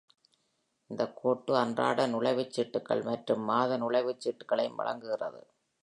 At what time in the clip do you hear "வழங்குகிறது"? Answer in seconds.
4.75-5.41